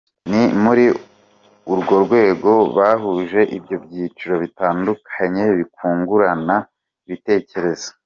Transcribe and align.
Ni 0.29 0.41
muri 0.63 0.85
urwo 1.73 1.95
rwego 2.05 2.51
bahuje 2.77 3.39
ibyo 3.57 3.75
byiciro 3.83 4.33
bitandukanye 4.43 5.43
bikungurana 5.57 6.55
ibitekerezo. 7.07 7.89